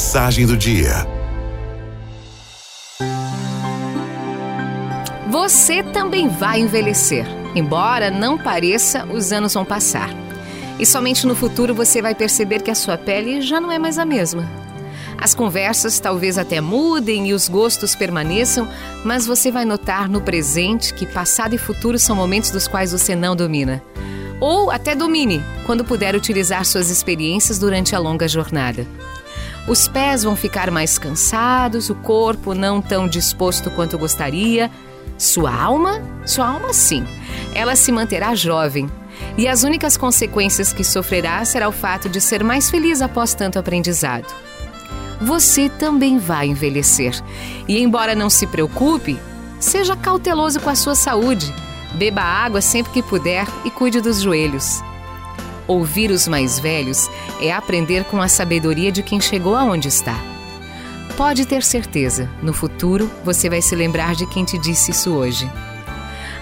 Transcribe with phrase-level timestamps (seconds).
[0.00, 1.06] Mensagem do dia.
[5.28, 7.26] Você também vai envelhecer.
[7.54, 10.08] Embora não pareça, os anos vão passar.
[10.78, 13.98] E somente no futuro você vai perceber que a sua pele já não é mais
[13.98, 14.50] a mesma.
[15.18, 18.66] As conversas talvez até mudem e os gostos permaneçam,
[19.04, 23.14] mas você vai notar no presente que passado e futuro são momentos dos quais você
[23.14, 23.82] não domina.
[24.40, 28.86] Ou até domine, quando puder utilizar suas experiências durante a longa jornada.
[29.68, 34.70] Os pés vão ficar mais cansados, o corpo não tão disposto quanto gostaria.
[35.16, 36.00] Sua alma?
[36.26, 37.06] Sua alma sim.
[37.54, 38.90] Ela se manterá jovem.
[39.36, 43.58] E as únicas consequências que sofrerá será o fato de ser mais feliz após tanto
[43.58, 44.26] aprendizado
[45.20, 47.14] você também vai envelhecer.
[47.68, 49.18] E embora não se preocupe,
[49.58, 51.52] seja cauteloso com a sua saúde.
[51.94, 54.80] Beba água sempre que puder e cuide dos joelhos.
[55.70, 57.08] Ouvir os mais velhos
[57.40, 60.18] é aprender com a sabedoria de quem chegou aonde está.
[61.16, 65.48] Pode ter certeza, no futuro você vai se lembrar de quem te disse isso hoje.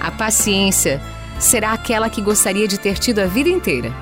[0.01, 0.99] A paciência
[1.39, 3.93] será aquela que gostaria de ter tido a vida inteira.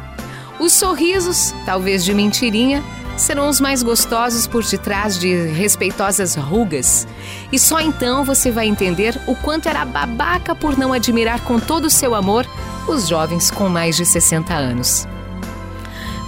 [0.61, 2.81] Os sorrisos, talvez de mentirinha,
[3.17, 7.05] serão os mais gostosos por detrás de respeitosas rugas.
[7.51, 11.87] E só então você vai entender o quanto era babaca por não admirar com todo
[11.87, 12.47] o seu amor
[12.87, 15.07] os jovens com mais de 60 anos.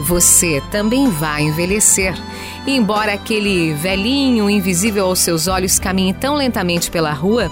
[0.00, 2.14] Você também vai envelhecer.
[2.66, 7.50] Embora aquele velhinho invisível aos seus olhos caminhe tão lentamente pela rua,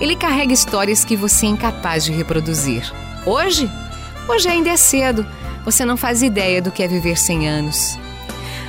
[0.00, 2.92] ele carrega histórias que você é incapaz de reproduzir.
[3.26, 3.70] Hoje?
[4.28, 5.26] Hoje ainda é cedo.
[5.64, 7.98] Você não faz ideia do que é viver 100 anos.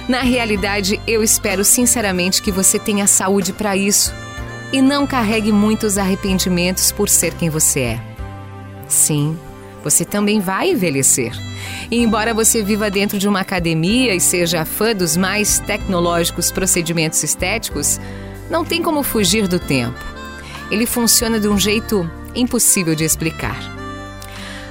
[0.07, 4.11] Na realidade, eu espero sinceramente que você tenha saúde para isso
[4.73, 8.01] e não carregue muitos arrependimentos por ser quem você é.
[8.87, 9.37] Sim,
[9.83, 11.33] você também vai envelhecer.
[11.89, 17.23] E embora você viva dentro de uma academia e seja fã dos mais tecnológicos procedimentos
[17.23, 17.99] estéticos,
[18.49, 19.99] não tem como fugir do tempo.
[20.71, 23.58] Ele funciona de um jeito impossível de explicar.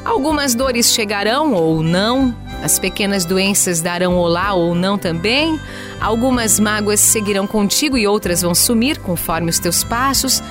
[0.04, 5.60] Algumas dores chegarão ou não, as pequenas doenças darão olá ou não também.
[6.00, 10.42] Algumas mágoas seguirão contigo e outras vão sumir conforme os teus passos.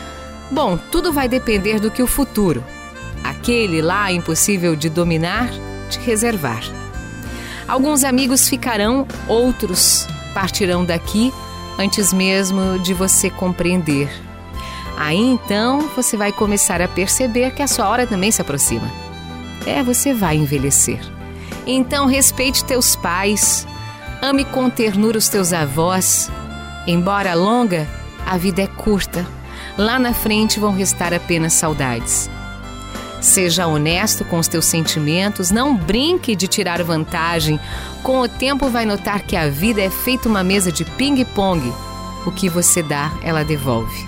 [0.51, 2.63] Bom, tudo vai depender do que o futuro,
[3.47, 5.49] aquele lá impossível de dominar,
[5.89, 6.61] te reservar.
[7.65, 11.33] Alguns amigos ficarão, outros partirão daqui
[11.79, 14.09] antes mesmo de você compreender.
[14.97, 18.91] Aí então você vai começar a perceber que a sua hora também se aproxima.
[19.65, 20.99] É, você vai envelhecer.
[21.65, 23.65] Então respeite teus pais,
[24.21, 26.29] ame com ternura os teus avós.
[26.85, 27.87] Embora longa,
[28.25, 29.25] a vida é curta.
[29.77, 32.29] Lá na frente vão restar apenas saudades.
[33.27, 37.59] Seja honesto com os teus sentimentos, não brinque de tirar vantagem.
[38.01, 41.73] Com o tempo vai notar que a vida é feita uma mesa de ping-pong.
[42.25, 44.07] O que você dá, ela devolve.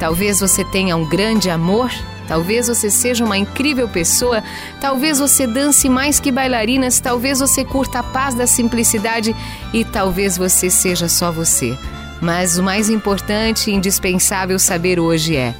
[0.00, 1.92] Talvez você tenha um grande amor
[2.26, 4.42] Talvez você seja uma incrível pessoa,
[4.80, 9.36] talvez você dance mais que bailarinas, talvez você curta a paz da simplicidade
[9.74, 11.78] e talvez você seja só você.
[12.22, 15.54] Mas o mais importante e indispensável saber hoje é: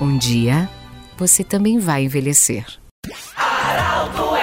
[0.00, 0.68] um dia
[1.18, 2.64] você também vai envelhecer.
[3.36, 4.37] Araldo